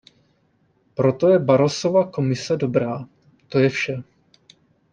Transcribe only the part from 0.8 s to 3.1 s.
Pro to je Barrosova Komise dobrá,